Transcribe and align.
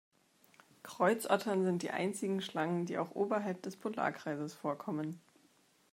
Kreuzottern 0.81 1.63
sind 1.63 1.83
die 1.83 1.91
einzigen 1.91 2.41
Schlangen, 2.41 2.87
die 2.87 2.97
auch 2.97 3.11
oberhalb 3.11 3.61
des 3.61 3.75
Polarkreises 3.77 4.55
vorkommen. 4.55 5.21